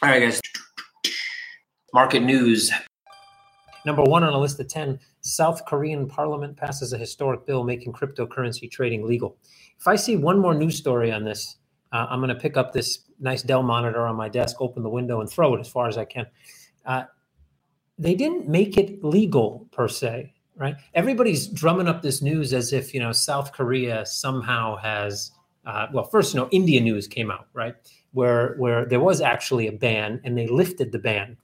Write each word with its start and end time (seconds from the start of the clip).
All 0.00 0.08
right, 0.08 0.20
guys. 0.20 0.40
Market 1.92 2.20
news. 2.20 2.70
Number 3.84 4.04
one 4.04 4.22
on 4.22 4.32
a 4.32 4.38
list 4.38 4.60
of 4.60 4.68
10 4.68 5.00
South 5.22 5.64
Korean 5.66 6.06
parliament 6.06 6.56
passes 6.56 6.92
a 6.92 6.98
historic 6.98 7.44
bill 7.46 7.64
making 7.64 7.92
cryptocurrency 7.92 8.70
trading 8.70 9.04
legal. 9.04 9.38
If 9.76 9.88
I 9.88 9.96
see 9.96 10.14
one 10.14 10.38
more 10.38 10.54
news 10.54 10.76
story 10.76 11.10
on 11.10 11.24
this, 11.24 11.56
uh, 11.90 12.06
I'm 12.08 12.20
going 12.20 12.28
to 12.28 12.36
pick 12.36 12.56
up 12.56 12.72
this 12.72 13.00
nice 13.18 13.42
Dell 13.42 13.64
monitor 13.64 14.06
on 14.06 14.14
my 14.14 14.28
desk, 14.28 14.60
open 14.60 14.84
the 14.84 14.88
window, 14.88 15.20
and 15.20 15.28
throw 15.28 15.56
it 15.56 15.60
as 15.60 15.68
far 15.68 15.88
as 15.88 15.98
I 15.98 16.04
can. 16.04 16.26
Uh, 16.86 17.04
they 17.98 18.14
didn't 18.14 18.48
make 18.48 18.78
it 18.78 19.02
legal 19.02 19.66
per 19.72 19.88
se, 19.88 20.32
right? 20.54 20.76
Everybody's 20.94 21.48
drumming 21.48 21.88
up 21.88 22.02
this 22.02 22.22
news 22.22 22.52
as 22.52 22.72
if 22.72 22.94
you 22.94 23.00
know 23.00 23.10
South 23.10 23.52
Korea 23.52 24.06
somehow 24.06 24.76
has. 24.76 25.32
Uh, 25.68 25.86
well, 25.92 26.04
first, 26.04 26.32
you 26.32 26.40
know, 26.40 26.48
India 26.50 26.80
news 26.80 27.06
came 27.06 27.30
out, 27.30 27.46
right, 27.52 27.74
where 28.12 28.54
where 28.56 28.86
there 28.86 29.00
was 29.00 29.20
actually 29.20 29.66
a 29.66 29.72
ban 29.72 30.18
and 30.24 30.36
they 30.36 30.46
lifted 30.46 30.90
the 30.92 30.98
ban. 30.98 31.36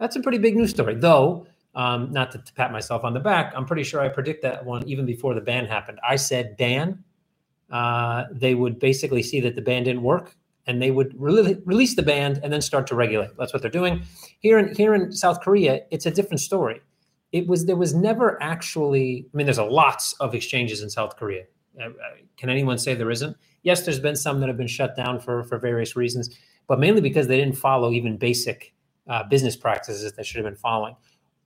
That's 0.00 0.16
a 0.16 0.20
pretty 0.20 0.38
big 0.38 0.56
news 0.56 0.70
story, 0.70 0.94
though. 0.94 1.46
Um, 1.74 2.10
not 2.10 2.32
to, 2.32 2.38
to 2.38 2.52
pat 2.54 2.72
myself 2.72 3.04
on 3.04 3.12
the 3.12 3.20
back, 3.20 3.52
I'm 3.54 3.66
pretty 3.66 3.84
sure 3.84 4.00
I 4.00 4.08
predict 4.08 4.42
that 4.42 4.64
one 4.64 4.88
even 4.88 5.04
before 5.04 5.34
the 5.34 5.42
ban 5.42 5.66
happened. 5.66 6.00
I 6.08 6.16
said 6.16 6.56
ban. 6.56 7.04
Uh, 7.70 8.24
they 8.32 8.54
would 8.54 8.78
basically 8.80 9.22
see 9.22 9.38
that 9.40 9.54
the 9.54 9.60
ban 9.60 9.84
didn't 9.84 10.02
work 10.02 10.34
and 10.66 10.80
they 10.80 10.90
would 10.90 11.14
re- 11.20 11.60
release 11.66 11.94
the 11.94 12.02
ban 12.02 12.40
and 12.42 12.50
then 12.50 12.62
start 12.62 12.86
to 12.86 12.94
regulate. 12.94 13.36
That's 13.36 13.52
what 13.52 13.60
they're 13.60 13.70
doing 13.70 14.02
here 14.40 14.58
in 14.58 14.74
here 14.74 14.94
in 14.94 15.12
South 15.12 15.42
Korea. 15.42 15.82
It's 15.90 16.06
a 16.06 16.10
different 16.10 16.40
story. 16.40 16.80
It 17.32 17.46
was 17.46 17.66
there 17.66 17.76
was 17.76 17.94
never 17.94 18.42
actually. 18.42 19.26
I 19.32 19.36
mean, 19.36 19.46
there's 19.46 19.58
a 19.58 19.64
lots 19.64 20.14
of 20.14 20.34
exchanges 20.34 20.82
in 20.82 20.88
South 20.88 21.16
Korea. 21.16 21.44
Uh, 21.78 21.88
uh, 21.88 21.90
can 22.38 22.48
anyone 22.48 22.78
say 22.78 22.94
there 22.94 23.10
isn't? 23.10 23.36
Yes, 23.62 23.84
there's 23.84 24.00
been 24.00 24.16
some 24.16 24.40
that 24.40 24.48
have 24.48 24.56
been 24.56 24.66
shut 24.66 24.96
down 24.96 25.20
for 25.20 25.44
for 25.44 25.58
various 25.58 25.96
reasons, 25.96 26.30
but 26.66 26.78
mainly 26.78 27.00
because 27.00 27.26
they 27.26 27.36
didn't 27.36 27.56
follow 27.56 27.92
even 27.92 28.16
basic 28.16 28.74
uh, 29.08 29.24
business 29.24 29.56
practices 29.56 30.12
that 30.12 30.26
should 30.26 30.36
have 30.36 30.46
been 30.46 30.60
following. 30.60 30.96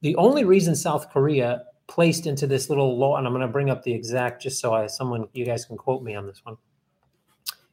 The 0.00 0.16
only 0.16 0.44
reason 0.44 0.74
South 0.74 1.10
Korea 1.10 1.64
placed 1.86 2.26
into 2.26 2.46
this 2.46 2.68
little 2.68 2.98
law, 2.98 3.16
and 3.16 3.26
I'm 3.26 3.32
going 3.32 3.46
to 3.46 3.52
bring 3.52 3.70
up 3.70 3.82
the 3.82 3.92
exact 3.92 4.42
just 4.42 4.60
so 4.60 4.74
I 4.74 4.86
someone 4.86 5.28
you 5.32 5.44
guys 5.44 5.64
can 5.64 5.76
quote 5.76 6.02
me 6.02 6.14
on 6.14 6.26
this 6.26 6.40
one 6.44 6.56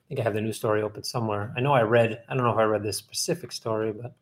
I 0.10 0.16
think 0.16 0.22
I 0.22 0.24
have 0.24 0.34
the 0.34 0.42
news 0.42 0.58
story 0.58 0.82
open 0.82 1.04
somewhere. 1.04 1.54
I 1.56 1.60
know 1.60 1.72
I 1.72 1.84
read, 1.84 2.24
I 2.28 2.34
don't 2.34 2.44
know 2.44 2.52
if 2.52 2.58
I 2.58 2.64
read 2.64 2.82
this 2.82 2.98
specific 2.98 3.52
story, 3.52 3.94
but 3.94 4.16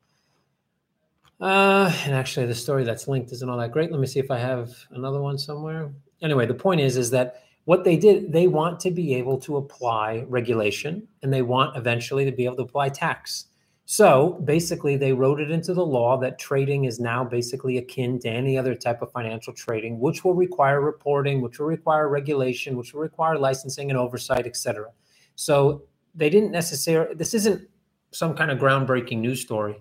uh, 1.40 1.94
and 2.04 2.14
actually 2.14 2.46
the 2.46 2.56
story 2.56 2.84
that's 2.84 3.08
linked 3.08 3.32
isn't 3.32 3.50
all 3.50 3.58
that 3.58 3.72
great. 3.72 3.90
Let 3.90 4.02
me 4.02 4.08
see 4.08 4.20
if 4.20 4.30
I 4.30 4.38
have 4.38 4.76
another 4.92 5.22
one 5.22 5.38
somewhere. 5.38 5.94
Anyway, 6.22 6.46
the 6.46 6.54
point 6.54 6.82
is, 6.82 6.98
is 6.98 7.12
that 7.12 7.44
what 7.68 7.84
they 7.84 7.98
did, 7.98 8.32
they 8.32 8.48
want 8.48 8.80
to 8.80 8.92
be 8.92 9.14
able 9.16 9.38
to 9.40 9.58
apply 9.58 10.24
regulation 10.30 11.06
and 11.22 11.34
they 11.34 11.42
want 11.42 11.76
eventually 11.76 12.24
to 12.24 12.32
be 12.32 12.46
able 12.46 12.56
to 12.56 12.62
apply 12.62 12.88
tax. 12.88 13.48
So 13.84 14.42
basically, 14.46 14.96
they 14.96 15.12
wrote 15.12 15.42
it 15.42 15.52
into 15.52 15.74
the 15.74 15.86
law 15.86 16.18
that 16.20 16.40
trading 16.40 16.86
is 16.86 16.98
now 16.98 17.26
basically 17.26 17.78
akin 17.78 18.20
to 18.20 18.30
any 18.30 18.58
other 18.58 18.74
type 18.74 19.02
of 19.02 19.12
financial 19.12 19.52
trading, 19.52 20.00
which 20.00 20.24
will 20.24 20.34
require 20.34 20.80
reporting, 20.80 21.42
which 21.42 21.60
will 21.60 21.68
require 21.68 22.08
regulation, 22.08 22.78
which 22.78 22.94
will 22.94 23.02
require 23.02 23.38
licensing 23.38 23.90
and 23.90 24.00
oversight, 24.00 24.46
et 24.46 24.56
cetera. 24.56 24.90
So 25.36 25.84
they 26.16 26.30
didn't 26.30 26.52
necessarily, 26.52 27.16
this 27.16 27.34
isn't 27.34 27.68
some 28.12 28.34
kind 28.34 28.50
of 28.50 28.60
groundbreaking 28.60 29.18
news 29.18 29.42
story. 29.42 29.76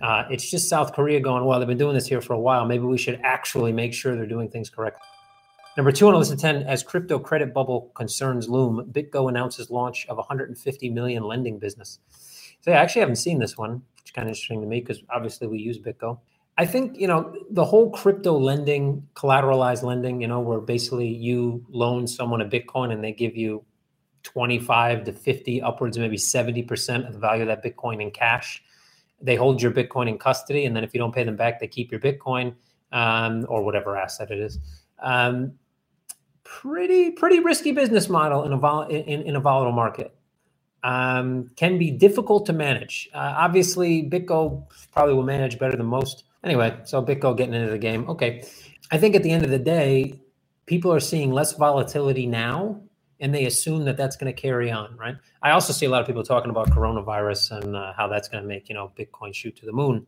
Uh, 0.00 0.26
it's 0.30 0.48
just 0.48 0.68
South 0.68 0.92
Korea 0.92 1.18
going, 1.18 1.44
well, 1.44 1.58
they've 1.58 1.66
been 1.66 1.76
doing 1.76 1.94
this 1.94 2.06
here 2.06 2.20
for 2.20 2.34
a 2.34 2.40
while. 2.40 2.64
Maybe 2.66 2.84
we 2.84 2.98
should 2.98 3.20
actually 3.24 3.72
make 3.72 3.94
sure 3.94 4.14
they're 4.14 4.26
doing 4.26 4.48
things 4.48 4.70
correctly. 4.70 5.08
Number 5.76 5.90
two 5.90 6.06
on 6.06 6.12
the 6.12 6.18
list 6.18 6.32
of 6.32 6.38
10, 6.38 6.64
as 6.64 6.82
crypto 6.82 7.18
credit 7.18 7.54
bubble 7.54 7.92
concerns 7.94 8.46
loom, 8.48 8.90
BitGo 8.92 9.30
announces 9.30 9.70
launch 9.70 10.06
of 10.08 10.18
150 10.18 10.90
million 10.90 11.22
lending 11.22 11.58
business. 11.58 11.98
So 12.60 12.72
I 12.72 12.74
actually 12.74 13.00
haven't 13.00 13.16
seen 13.16 13.38
this 13.38 13.56
one, 13.56 13.82
which 13.96 14.04
is 14.06 14.10
kind 14.10 14.28
of 14.28 14.32
interesting 14.32 14.60
to 14.60 14.66
me 14.66 14.80
because 14.80 15.02
obviously 15.08 15.46
we 15.46 15.58
use 15.58 15.78
BitGo. 15.78 16.18
I 16.58 16.66
think, 16.66 16.98
you 16.98 17.06
know, 17.06 17.34
the 17.50 17.64
whole 17.64 17.90
crypto 17.90 18.36
lending, 18.38 19.08
collateralized 19.14 19.82
lending, 19.82 20.20
you 20.20 20.28
know, 20.28 20.40
where 20.40 20.60
basically 20.60 21.08
you 21.08 21.64
loan 21.70 22.06
someone 22.06 22.42
a 22.42 22.46
Bitcoin 22.46 22.92
and 22.92 23.02
they 23.02 23.12
give 23.12 23.34
you 23.34 23.64
25 24.24 25.04
to 25.04 25.12
50, 25.12 25.62
upwards 25.62 25.98
maybe 25.98 26.18
70% 26.18 27.06
of 27.06 27.14
the 27.14 27.18
value 27.18 27.42
of 27.42 27.48
that 27.48 27.64
Bitcoin 27.64 28.02
in 28.02 28.10
cash. 28.10 28.62
They 29.22 29.36
hold 29.36 29.62
your 29.62 29.72
Bitcoin 29.72 30.08
in 30.08 30.18
custody, 30.18 30.66
and 30.66 30.76
then 30.76 30.84
if 30.84 30.92
you 30.92 30.98
don't 30.98 31.14
pay 31.14 31.24
them 31.24 31.36
back, 31.36 31.60
they 31.60 31.68
keep 31.68 31.90
your 31.90 32.00
Bitcoin 32.00 32.54
um, 32.92 33.46
or 33.48 33.64
whatever 33.64 33.96
asset 33.96 34.30
it 34.30 34.38
is. 34.38 34.58
Um, 34.98 35.54
pretty 36.44 37.10
pretty 37.10 37.40
risky 37.40 37.72
business 37.72 38.08
model 38.08 38.44
in 38.44 38.52
a 38.52 38.58
vol- 38.58 38.88
in, 38.88 39.22
in 39.22 39.36
a 39.36 39.40
volatile 39.40 39.72
market. 39.72 40.14
Um, 40.84 41.48
can 41.54 41.78
be 41.78 41.92
difficult 41.92 42.46
to 42.46 42.52
manage. 42.52 43.08
Uh, 43.14 43.34
obviously, 43.36 44.02
BitGo 44.10 44.66
probably 44.90 45.14
will 45.14 45.22
manage 45.22 45.58
better 45.58 45.76
than 45.76 45.86
most. 45.86 46.24
Anyway, 46.42 46.76
so 46.82 47.00
BitGo 47.00 47.36
getting 47.36 47.54
into 47.54 47.70
the 47.70 47.78
game. 47.78 48.08
Okay, 48.10 48.44
I 48.90 48.98
think 48.98 49.14
at 49.14 49.22
the 49.22 49.30
end 49.30 49.44
of 49.44 49.50
the 49.50 49.60
day, 49.60 50.20
people 50.66 50.92
are 50.92 51.00
seeing 51.00 51.30
less 51.30 51.52
volatility 51.52 52.26
now 52.26 52.82
and 53.22 53.32
they 53.32 53.46
assume 53.46 53.84
that 53.84 53.96
that's 53.96 54.16
going 54.16 54.34
to 54.34 54.38
carry 54.38 54.70
on, 54.70 54.96
right? 54.96 55.14
I 55.42 55.52
also 55.52 55.72
see 55.72 55.86
a 55.86 55.88
lot 55.88 56.00
of 56.00 56.08
people 56.08 56.24
talking 56.24 56.50
about 56.50 56.68
coronavirus 56.70 57.62
and 57.62 57.76
uh, 57.76 57.92
how 57.96 58.08
that's 58.08 58.28
going 58.28 58.42
to 58.42 58.48
make 58.48 58.68
you 58.68 58.74
know 58.74 58.92
Bitcoin 58.98 59.32
shoot 59.32 59.56
to 59.56 59.66
the 59.66 59.72
moon. 59.72 60.06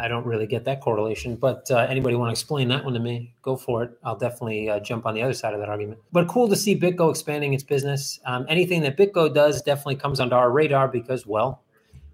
I 0.00 0.08
don't 0.08 0.24
really 0.24 0.46
get 0.46 0.64
that 0.64 0.80
correlation, 0.80 1.36
but 1.36 1.70
uh, 1.70 1.86
anybody 1.88 2.16
want 2.16 2.28
to 2.28 2.32
explain 2.32 2.68
that 2.68 2.82
one 2.82 2.94
to 2.94 3.00
me? 3.00 3.34
Go 3.42 3.54
for 3.54 3.82
it. 3.82 3.90
I'll 4.02 4.16
definitely 4.16 4.70
uh, 4.70 4.80
jump 4.80 5.04
on 5.04 5.14
the 5.14 5.20
other 5.20 5.34
side 5.34 5.52
of 5.52 5.60
that 5.60 5.68
argument. 5.68 6.00
But 6.10 6.26
cool 6.26 6.48
to 6.48 6.56
see 6.56 6.74
BitGo 6.74 7.10
expanding 7.10 7.52
its 7.52 7.62
business. 7.62 8.18
Um, 8.24 8.46
anything 8.48 8.80
that 8.82 8.96
BitGo 8.96 9.34
does 9.34 9.60
definitely 9.60 9.96
comes 9.96 10.18
under 10.18 10.36
our 10.36 10.50
radar 10.50 10.88
because, 10.88 11.26
well, 11.26 11.64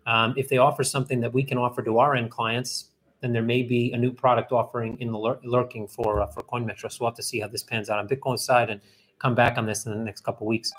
um, 0.04 0.34
if 0.36 0.48
they 0.48 0.58
offer 0.58 0.82
something 0.82 1.20
that 1.20 1.32
we 1.32 1.44
can 1.44 1.58
offer 1.58 1.80
to 1.82 1.98
our 1.98 2.16
end 2.16 2.32
clients, 2.32 2.90
then 3.20 3.32
there 3.32 3.42
may 3.42 3.62
be 3.62 3.92
a 3.92 3.96
new 3.96 4.12
product 4.12 4.50
offering 4.50 4.98
in 5.00 5.12
the 5.12 5.18
lur- 5.18 5.40
lurking 5.44 5.86
for 5.86 6.20
uh, 6.20 6.26
for 6.26 6.42
CoinMetro. 6.42 6.90
So 6.90 6.98
we'll 7.00 7.10
have 7.10 7.16
to 7.16 7.22
see 7.22 7.38
how 7.38 7.46
this 7.46 7.62
pans 7.62 7.88
out 7.88 8.00
on 8.00 8.08
Bitcoin 8.08 8.38
side 8.38 8.68
and 8.68 8.80
come 9.20 9.36
back 9.36 9.58
on 9.58 9.64
this 9.64 9.86
in 9.86 9.92
the 9.92 10.04
next 10.04 10.22
couple 10.22 10.46
weeks. 10.46 10.72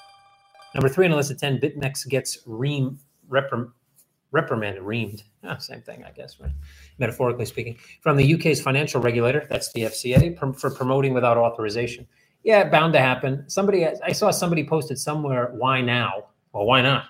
Number 0.76 0.90
three 0.90 1.06
on 1.06 1.12
the 1.12 1.18
list 1.18 1.32
of 1.32 1.40
10, 1.40 1.60
BitMEX 1.60 2.08
gets 2.10 2.40
ream, 2.46 3.00
reprim, 3.30 3.72
reprimanded, 4.32 4.84
reamed. 4.84 5.24
Oh, 5.44 5.58
same 5.58 5.82
thing, 5.82 6.04
I 6.04 6.12
guess, 6.12 6.40
right? 6.40 6.52
Metaphorically 6.98 7.46
speaking. 7.46 7.78
From 8.02 8.18
the 8.18 8.34
UK's 8.34 8.62
financial 8.62 9.02
regulator, 9.02 9.48
that's 9.50 9.72
the 9.74 9.82
FCA, 9.84 10.60
for 10.60 10.70
promoting 10.70 11.14
without 11.14 11.38
authorization. 11.38 12.08
Yeah, 12.44 12.70
bound 12.70 12.94
to 12.94 13.00
happen. 13.00 13.50
Somebody, 13.50 13.86
I 13.86 14.12
saw 14.12 14.32
somebody 14.32 14.66
posted 14.66 15.00
somewhere, 15.00 15.52
why 15.54 15.82
now? 15.82 16.28
Well, 16.54 16.66
why 16.66 16.82
not? 16.82 17.06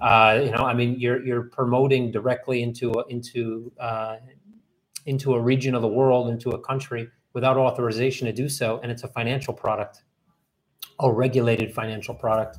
Uh, 0.00 0.40
you 0.44 0.50
know, 0.50 0.64
I 0.64 0.72
mean, 0.72 0.98
you're 0.98 1.22
you're 1.22 1.42
promoting 1.42 2.10
directly 2.10 2.62
into 2.62 2.90
a, 2.92 3.06
into 3.08 3.70
uh, 3.78 4.16
into 5.04 5.34
a 5.34 5.40
region 5.40 5.74
of 5.74 5.82
the 5.82 5.88
world, 5.88 6.30
into 6.30 6.50
a 6.50 6.58
country 6.58 7.08
without 7.34 7.58
authorization 7.58 8.26
to 8.26 8.32
do 8.32 8.48
so, 8.48 8.80
and 8.82 8.90
it's 8.90 9.02
a 9.02 9.08
financial 9.08 9.52
product 9.52 10.02
a 11.00 11.12
regulated 11.12 11.74
financial 11.74 12.14
product. 12.14 12.58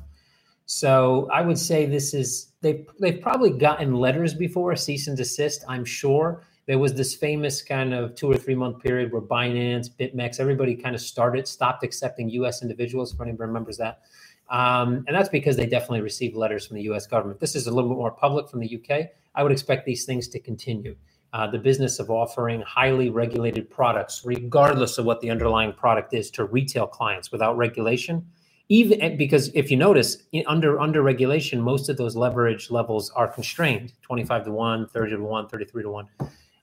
So 0.66 1.28
I 1.32 1.42
would 1.42 1.58
say 1.58 1.86
this 1.86 2.14
is 2.14 2.52
they've 2.60 2.86
they've 3.00 3.20
probably 3.20 3.50
gotten 3.50 3.94
letters 3.94 4.34
before 4.34 4.74
cease 4.76 5.08
and 5.08 5.16
desist. 5.16 5.64
I'm 5.68 5.84
sure 5.84 6.44
there 6.66 6.78
was 6.78 6.94
this 6.94 7.14
famous 7.14 7.60
kind 7.60 7.92
of 7.92 8.14
two 8.14 8.30
or 8.30 8.36
three 8.36 8.54
month 8.54 8.80
period 8.82 9.12
where 9.12 9.22
Binance, 9.22 9.88
BitMEX, 9.90 10.38
everybody 10.38 10.74
kind 10.74 10.94
of 10.94 11.00
started 11.00 11.48
stopped 11.48 11.82
accepting 11.82 12.30
U.S. 12.30 12.62
individuals. 12.62 13.12
If 13.12 13.20
anybody 13.20 13.48
remembers 13.48 13.76
that, 13.78 14.02
um, 14.50 15.04
and 15.06 15.16
that's 15.16 15.28
because 15.28 15.56
they 15.56 15.66
definitely 15.66 16.02
received 16.02 16.36
letters 16.36 16.66
from 16.66 16.76
the 16.76 16.82
U.S. 16.84 17.06
government. 17.06 17.40
This 17.40 17.56
is 17.56 17.66
a 17.66 17.72
little 17.72 17.90
bit 17.90 17.98
more 17.98 18.12
public 18.12 18.48
from 18.48 18.60
the 18.60 18.68
U.K. 18.68 19.10
I 19.34 19.42
would 19.42 19.52
expect 19.52 19.86
these 19.86 20.04
things 20.04 20.28
to 20.28 20.38
continue. 20.38 20.94
Uh, 21.32 21.46
the 21.46 21.58
business 21.58 21.98
of 21.98 22.10
offering 22.10 22.60
highly 22.60 23.08
regulated 23.08 23.70
products, 23.70 24.22
regardless 24.24 24.98
of 24.98 25.06
what 25.06 25.20
the 25.22 25.30
underlying 25.30 25.72
product 25.72 26.12
is, 26.12 26.30
to 26.30 26.44
retail 26.44 26.86
clients 26.86 27.32
without 27.32 27.56
regulation. 27.56 28.26
Even 28.72 29.02
eh, 29.02 29.16
because 29.16 29.50
if 29.54 29.70
you 29.70 29.76
notice, 29.76 30.16
under 30.46 30.80
under 30.80 31.02
regulation, 31.02 31.60
most 31.60 31.90
of 31.90 31.98
those 31.98 32.16
leverage 32.16 32.70
levels 32.70 33.10
are 33.10 33.28
constrained: 33.28 33.92
twenty-five 34.00 34.46
to 34.46 34.50
one, 34.50 34.88
30 34.88 35.16
to 35.16 35.22
one, 35.22 35.46
33 35.46 35.82
to 35.82 35.90
one, 35.90 36.08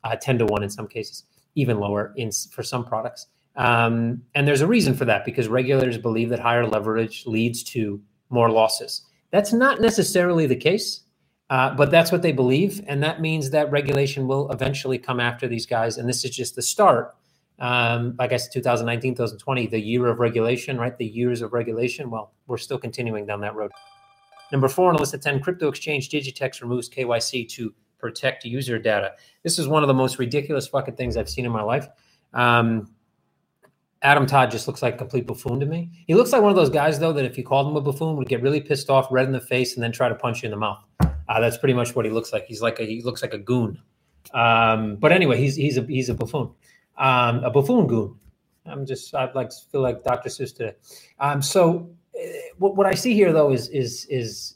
uh, 0.04 0.16
10 0.16 0.40
to 0.40 0.46
one 0.48 0.64
in 0.64 0.72
some 0.72 0.88
cases, 0.88 1.26
even 1.54 1.80
lower 1.80 2.12
in 2.16 2.32
for 2.52 2.64
some 2.64 2.84
products. 2.84 3.28
Um, 3.56 4.24
and 4.34 4.48
there's 4.48 4.62
a 4.62 4.68
reason 4.68 4.96
for 4.96 5.06
that 5.06 5.24
because 5.24 5.48
regulators 5.50 6.00
believe 6.00 6.30
that 6.30 6.40
higher 6.40 6.66
leverage 6.66 7.28
leads 7.28 7.62
to 7.76 8.02
more 8.32 8.50
losses. 8.50 9.04
That's 9.30 9.54
not 9.54 9.80
necessarily 9.80 10.48
the 10.48 10.56
case. 10.56 11.04
Uh, 11.52 11.74
but 11.76 11.90
that's 11.90 12.12
what 12.12 12.22
they 12.22 12.32
believe. 12.32 12.80
And 12.88 13.02
that 13.04 13.22
means 13.22 13.50
that 13.50 13.72
regulation 13.72 14.28
will 14.28 14.52
eventually 14.52 15.00
come 15.00 15.20
after 15.20 15.48
these 15.48 15.66
guys. 15.66 15.98
And 15.98 16.08
this 16.08 16.24
is 16.24 16.30
just 16.30 16.56
the 16.56 16.62
start. 16.62 17.16
Um, 17.60 18.16
I 18.20 18.28
guess 18.28 18.48
2019, 18.48 19.14
2020, 19.14 19.68
the 19.68 19.80
year 19.80 20.08
of 20.08 20.20
regulation, 20.20 20.78
right? 20.78 20.98
The 20.98 21.06
years 21.06 21.42
of 21.42 21.54
regulation. 21.54 22.10
Well, 22.10 22.34
we're 22.48 22.58
still 22.58 22.78
continuing 22.78 23.26
down 23.26 23.42
that 23.42 23.56
road. 23.56 23.72
Number 24.52 24.68
four 24.68 24.90
on 24.90 24.96
the 24.96 25.00
list 25.00 25.14
of 25.14 25.22
10 25.22 25.42
crypto 25.42 25.68
exchange 25.68 26.10
Digitex 26.10 26.62
removes 26.62 26.90
KYC 26.90 27.48
to 27.50 27.74
protect 28.00 28.46
user 28.46 28.80
data. 28.80 29.14
This 29.44 29.60
is 29.60 29.68
one 29.68 29.84
of 29.84 29.88
the 29.88 29.94
most 29.94 30.18
ridiculous 30.20 30.68
fucking 30.68 30.96
things 30.96 31.18
I've 31.18 31.30
seen 31.30 31.46
in 31.46 31.52
my 31.52 31.62
life. 31.62 31.88
Um, 32.34 32.94
Adam 34.02 34.26
Todd 34.26 34.50
just 34.50 34.66
looks 34.68 34.82
like 34.82 34.96
a 34.96 34.98
complete 34.98 35.28
buffoon 35.28 35.60
to 35.60 35.66
me. 35.66 35.92
He 36.08 36.16
looks 36.16 36.32
like 36.32 36.42
one 36.42 36.52
of 36.52 36.56
those 36.56 36.70
guys, 36.70 37.00
though, 37.00 37.12
that 37.12 37.26
if 37.26 37.38
you 37.38 37.44
called 37.44 37.68
him 37.68 37.76
a 37.76 37.82
buffoon, 37.82 38.16
would 38.16 38.30
get 38.30 38.42
really 38.42 38.62
pissed 38.62 38.90
off, 38.90 39.08
red 39.12 39.28
in 39.28 39.34
the 39.34 39.42
face, 39.42 39.76
and 39.76 39.84
then 39.84 39.92
try 39.92 40.08
to 40.08 40.16
punch 40.16 40.42
you 40.42 40.48
in 40.48 40.52
the 40.52 40.58
mouth. 40.58 40.82
Uh, 41.02 41.40
that's 41.40 41.58
pretty 41.58 41.74
much 41.74 41.96
what 41.96 42.06
he 42.06 42.12
looks 42.12 42.32
like. 42.32 42.46
He's 42.46 42.62
like 42.62 42.80
a, 42.80 42.84
he 42.86 43.02
looks 43.02 43.22
like 43.22 43.34
a 43.34 43.38
goon. 43.38 43.82
Um, 44.34 44.96
but 44.96 45.12
anyway, 45.12 45.38
he's 45.38 45.56
he's 45.56 45.78
a 45.78 45.82
he's 45.84 46.10
a 46.10 46.14
buffoon, 46.14 46.52
um, 47.00 47.44
a 47.44 47.50
buffoon 47.50 47.88
goon. 47.88 48.16
I'm 48.66 48.86
just 48.86 49.16
I 49.16 49.32
like 49.34 49.52
feel 49.72 49.82
like 49.82 50.04
Dr. 50.04 50.30
Seuss 50.30 50.56
today. 50.56 50.76
Um, 51.20 51.42
so 51.42 51.90
uh, 52.16 52.28
what, 52.58 52.76
what 52.76 52.86
I 52.86 52.94
see 52.94 53.14
here 53.14 53.34
though 53.34 53.52
is 53.52 53.68
is 53.70 54.06
is 54.10 54.56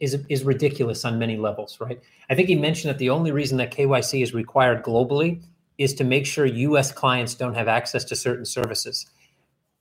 is 0.00 0.18
is 0.28 0.42
ridiculous 0.42 1.04
on 1.04 1.18
many 1.18 1.36
levels, 1.36 1.78
right? 1.80 2.00
I 2.28 2.34
think 2.34 2.48
he 2.48 2.56
mentioned 2.56 2.90
that 2.90 2.98
the 2.98 3.10
only 3.10 3.30
reason 3.30 3.58
that 3.58 3.70
KYC 3.70 4.22
is 4.22 4.34
required 4.34 4.82
globally 4.82 5.42
is 5.78 5.94
to 5.94 6.04
make 6.04 6.26
sure 6.26 6.44
U.S. 6.44 6.90
clients 6.92 7.34
don't 7.34 7.54
have 7.54 7.68
access 7.68 8.04
to 8.04 8.16
certain 8.16 8.44
services. 8.44 9.06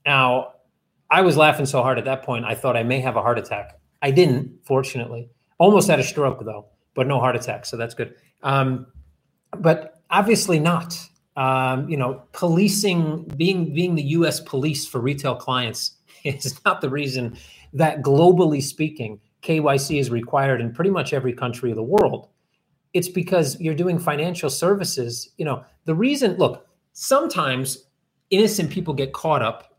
Now, 0.05 0.53
I 1.09 1.21
was 1.21 1.37
laughing 1.37 1.65
so 1.65 1.81
hard 1.81 1.97
at 1.97 2.05
that 2.05 2.23
point, 2.23 2.45
I 2.45 2.55
thought 2.55 2.77
I 2.77 2.83
may 2.83 2.99
have 3.01 3.15
a 3.15 3.21
heart 3.21 3.37
attack. 3.37 3.79
I 4.01 4.11
didn't, 4.11 4.59
fortunately. 4.63 5.29
Almost 5.57 5.89
had 5.89 5.99
a 5.99 6.03
stroke 6.03 6.43
though, 6.45 6.67
but 6.95 7.07
no 7.07 7.19
heart 7.19 7.35
attack, 7.35 7.65
so 7.65 7.77
that's 7.77 7.93
good. 7.93 8.15
Um, 8.41 8.87
but 9.57 10.01
obviously 10.09 10.59
not. 10.59 10.97
Um, 11.37 11.87
you 11.89 11.95
know, 11.95 12.23
policing, 12.33 13.23
being 13.37 13.73
being 13.73 13.95
the 13.95 14.03
U.S. 14.03 14.39
police 14.39 14.85
for 14.85 14.99
retail 14.99 15.35
clients 15.35 15.95
is 16.23 16.59
not 16.65 16.81
the 16.81 16.89
reason 16.89 17.37
that 17.73 18.01
globally 18.01 18.61
speaking, 18.61 19.19
KYC 19.41 19.99
is 19.99 20.09
required 20.09 20.59
in 20.59 20.73
pretty 20.73 20.89
much 20.89 21.13
every 21.13 21.33
country 21.33 21.69
of 21.69 21.77
the 21.77 21.83
world. 21.83 22.27
It's 22.93 23.07
because 23.07 23.59
you're 23.61 23.75
doing 23.75 23.97
financial 23.97 24.49
services. 24.49 25.29
You 25.37 25.45
know, 25.45 25.63
the 25.85 25.95
reason. 25.95 26.35
Look, 26.37 26.67
sometimes 26.93 27.85
innocent 28.29 28.69
people 28.69 28.93
get 28.93 29.13
caught 29.13 29.41
up 29.41 29.77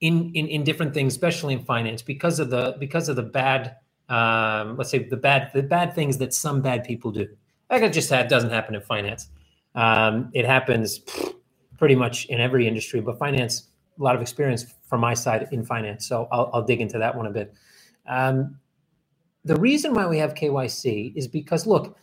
in 0.00 0.32
in, 0.34 0.46
in 0.48 0.64
different 0.64 0.94
things, 0.94 1.12
especially 1.12 1.54
in 1.54 1.64
finance, 1.64 2.02
because 2.02 2.38
of 2.40 2.50
the 2.50 2.76
because 2.78 3.08
of 3.08 3.16
the 3.16 3.22
bad 3.22 3.76
um, 4.08 4.76
let's 4.76 4.90
say 4.90 5.00
the 5.00 5.16
bad 5.16 5.50
the 5.52 5.62
bad 5.62 5.94
things 5.94 6.18
that 6.18 6.32
some 6.32 6.62
bad 6.62 6.84
people 6.84 7.10
do. 7.10 7.28
That 7.68 7.92
just 7.92 8.08
had, 8.08 8.28
doesn't 8.28 8.50
happen 8.50 8.74
in 8.74 8.80
finance. 8.80 9.28
Um, 9.78 10.30
it 10.34 10.44
happens 10.44 11.00
pretty 11.78 11.94
much 11.94 12.26
in 12.26 12.40
every 12.40 12.66
industry, 12.66 13.00
but 13.00 13.16
finance, 13.16 13.68
a 13.98 14.02
lot 14.02 14.16
of 14.16 14.20
experience 14.20 14.66
from 14.88 15.00
my 15.00 15.14
side 15.14 15.46
in 15.52 15.64
finance. 15.64 16.08
So 16.08 16.26
I'll, 16.32 16.50
I'll 16.52 16.64
dig 16.64 16.80
into 16.80 16.98
that 16.98 17.16
one 17.16 17.26
a 17.26 17.30
bit. 17.30 17.54
Um, 18.08 18.58
the 19.44 19.54
reason 19.54 19.94
why 19.94 20.08
we 20.08 20.18
have 20.18 20.34
KYC 20.34 21.14
is 21.14 21.28
because 21.28 21.64
look, 21.64 21.96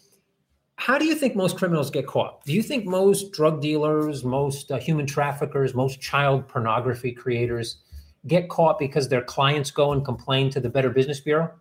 how 0.77 0.97
do 0.97 1.03
you 1.03 1.15
think 1.15 1.35
most 1.35 1.57
criminals 1.57 1.91
get 1.91 2.07
caught? 2.07 2.45
Do 2.45 2.53
you 2.53 2.63
think 2.63 2.85
most 2.85 3.33
drug 3.33 3.61
dealers, 3.61 4.23
most 4.23 4.71
uh, 4.71 4.77
human 4.77 5.05
traffickers, 5.05 5.73
most 5.73 5.99
child 5.99 6.47
pornography 6.47 7.11
creators 7.11 7.79
get 8.25 8.47
caught 8.47 8.79
because 8.79 9.09
their 9.09 9.21
clients 9.21 9.69
go 9.69 9.91
and 9.91 10.03
complain 10.05 10.49
to 10.51 10.61
the 10.61 10.69
Better 10.69 10.89
Business 10.89 11.19
Bureau? 11.19 11.51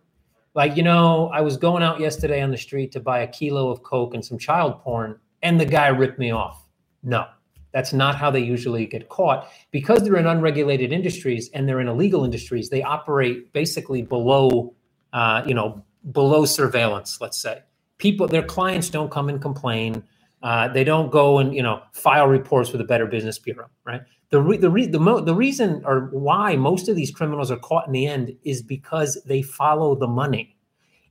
Like, 0.53 0.77
you 0.77 0.83
know, 0.83 1.29
I 1.33 1.41
was 1.41 1.57
going 1.57 1.83
out 1.83 1.99
yesterday 1.99 2.41
on 2.41 2.51
the 2.51 2.57
street 2.57 2.93
to 2.93 3.01
buy 3.01 3.19
a 3.19 3.27
kilo 3.27 3.69
of 3.69 3.83
Coke 3.83 4.13
and 4.13 4.23
some 4.23 4.37
child 4.37 4.79
porn, 4.79 5.19
and 5.45 5.61
the 5.61 5.65
guy 5.65 5.87
ripped 5.89 6.17
me 6.17 6.31
off. 6.31 6.65
No, 7.03 7.27
that's 7.71 7.93
not 7.93 8.15
how 8.15 8.31
they 8.31 8.39
usually 8.39 8.87
get 8.87 9.09
caught. 9.09 9.47
Because 9.69 10.01
they're 10.01 10.17
in 10.17 10.25
unregulated 10.25 10.91
industries 10.91 11.51
and 11.53 11.69
they're 11.69 11.79
in 11.79 11.87
illegal 11.87 12.25
industries, 12.25 12.69
they 12.69 12.81
operate 12.81 13.53
basically 13.53 14.01
below, 14.01 14.73
uh, 15.13 15.43
you 15.45 15.53
know, 15.53 15.85
below 16.11 16.45
surveillance, 16.45 17.19
let's 17.21 17.39
say. 17.39 17.61
People, 17.99 18.27
their 18.27 18.41
clients 18.41 18.89
don't 18.89 19.11
come 19.11 19.29
and 19.29 19.39
complain. 19.39 20.03
Uh, 20.41 20.67
they 20.67 20.83
don't 20.83 21.11
go 21.11 21.37
and 21.37 21.55
you 21.55 21.63
know 21.63 21.81
file 21.93 22.27
reports 22.27 22.71
with 22.71 22.79
the 22.79 22.85
Better 22.85 23.05
Business 23.05 23.37
Bureau, 23.37 23.67
right? 23.85 24.01
The 24.29 24.41
re- 24.41 24.57
the 24.57 24.69
re- 24.69 24.87
the, 24.87 24.99
mo- 24.99 25.21
the 25.21 25.33
reason 25.33 25.81
or 25.85 26.09
why 26.11 26.55
most 26.55 26.89
of 26.89 26.95
these 26.95 27.09
criminals 27.09 27.51
are 27.51 27.57
caught 27.57 27.87
in 27.87 27.93
the 27.93 28.05
end 28.05 28.35
is 28.43 28.61
because 28.61 29.17
they 29.25 29.41
follow 29.41 29.95
the 29.95 30.07
money, 30.07 30.55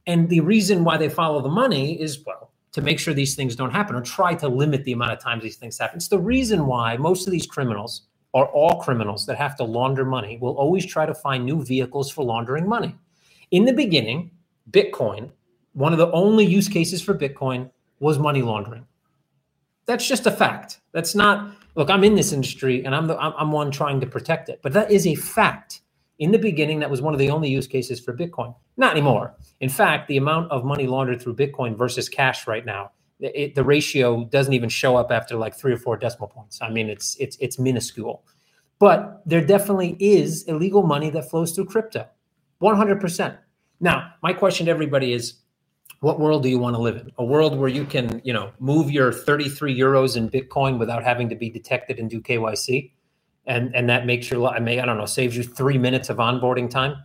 and 0.06 0.28
the 0.28 0.40
reason 0.40 0.84
why 0.84 0.98
they 0.98 1.08
follow 1.08 1.40
the 1.40 1.48
money 1.48 2.00
is 2.00 2.22
well 2.24 2.53
to 2.74 2.82
make 2.82 3.00
sure 3.00 3.14
these 3.14 3.34
things 3.34 3.56
don't 3.56 3.70
happen 3.70 3.96
or 3.96 4.02
try 4.02 4.34
to 4.34 4.48
limit 4.48 4.84
the 4.84 4.92
amount 4.92 5.12
of 5.12 5.18
times 5.18 5.42
these 5.42 5.56
things 5.56 5.78
happen. 5.78 5.96
It's 5.96 6.08
the 6.08 6.18
reason 6.18 6.66
why 6.66 6.96
most 6.98 7.26
of 7.26 7.32
these 7.32 7.46
criminals 7.46 8.02
or 8.32 8.46
all 8.48 8.80
criminals 8.82 9.26
that 9.26 9.38
have 9.38 9.56
to 9.56 9.64
launder 9.64 10.04
money 10.04 10.38
will 10.40 10.54
always 10.56 10.86
try 10.86 11.06
to 11.06 11.14
find 11.14 11.44
new 11.44 11.64
vehicles 11.64 12.10
for 12.10 12.24
laundering 12.24 12.68
money. 12.68 12.94
In 13.52 13.64
the 13.64 13.72
beginning, 13.72 14.30
Bitcoin, 14.70 15.30
one 15.72 15.92
of 15.92 15.98
the 15.98 16.12
only 16.12 16.44
use 16.44 16.68
cases 16.68 17.02
for 17.02 17.14
Bitcoin 17.14 17.70
was 18.00 18.18
money 18.18 18.42
laundering 18.42 18.86
that's 19.86 20.06
just 20.06 20.26
a 20.26 20.30
fact. 20.30 20.80
That's 20.92 21.14
not 21.14 21.52
look. 21.74 21.90
I'm 21.90 22.04
in 22.04 22.14
this 22.14 22.32
industry, 22.32 22.84
and 22.84 22.94
I'm 22.94 23.06
the 23.06 23.18
I'm, 23.18 23.32
I'm 23.36 23.52
one 23.52 23.70
trying 23.70 24.00
to 24.00 24.06
protect 24.06 24.48
it. 24.48 24.60
But 24.62 24.72
that 24.72 24.90
is 24.90 25.06
a 25.06 25.14
fact. 25.14 25.80
In 26.18 26.30
the 26.30 26.38
beginning, 26.38 26.80
that 26.80 26.90
was 26.90 27.02
one 27.02 27.12
of 27.12 27.18
the 27.18 27.30
only 27.30 27.48
use 27.48 27.66
cases 27.66 27.98
for 27.98 28.16
Bitcoin. 28.16 28.54
Not 28.76 28.92
anymore. 28.92 29.34
In 29.60 29.68
fact, 29.68 30.08
the 30.08 30.16
amount 30.16 30.50
of 30.50 30.64
money 30.64 30.86
laundered 30.86 31.20
through 31.20 31.36
Bitcoin 31.36 31.76
versus 31.76 32.08
cash 32.08 32.46
right 32.46 32.64
now, 32.64 32.92
it, 33.20 33.54
the 33.54 33.64
ratio 33.64 34.24
doesn't 34.24 34.52
even 34.52 34.68
show 34.68 34.96
up 34.96 35.10
after 35.10 35.36
like 35.36 35.54
three 35.54 35.72
or 35.72 35.76
four 35.76 35.96
decimal 35.96 36.28
points. 36.28 36.60
I 36.60 36.70
mean, 36.70 36.88
it's 36.88 37.16
it's 37.16 37.36
it's 37.40 37.58
minuscule. 37.58 38.24
But 38.78 39.22
there 39.24 39.44
definitely 39.44 39.96
is 40.00 40.42
illegal 40.44 40.82
money 40.82 41.10
that 41.10 41.30
flows 41.30 41.52
through 41.52 41.66
crypto, 41.66 42.06
100%. 42.60 43.38
Now, 43.80 44.12
my 44.22 44.32
question 44.32 44.66
to 44.66 44.72
everybody 44.72 45.12
is 45.12 45.34
what 46.00 46.20
world 46.20 46.42
do 46.42 46.48
you 46.48 46.58
want 46.58 46.76
to 46.76 46.82
live 46.82 46.96
in? 46.96 47.10
A 47.18 47.24
world 47.24 47.58
where 47.58 47.68
you 47.68 47.84
can, 47.84 48.20
you 48.24 48.32
know, 48.32 48.52
move 48.58 48.90
your 48.90 49.12
33 49.12 49.78
euros 49.78 50.16
in 50.16 50.28
Bitcoin 50.28 50.78
without 50.78 51.02
having 51.02 51.28
to 51.30 51.34
be 51.34 51.48
detected 51.48 51.98
and 51.98 52.10
do 52.10 52.20
KYC, 52.20 52.90
and 53.46 53.74
and 53.74 53.88
that 53.88 54.06
makes 54.06 54.30
your 54.30 54.46
I 54.46 54.58
may 54.58 54.80
I 54.80 54.86
don't 54.86 54.98
know 54.98 55.06
saves 55.06 55.36
you 55.36 55.42
three 55.42 55.78
minutes 55.78 56.08
of 56.08 56.18
onboarding 56.18 56.70
time, 56.70 56.96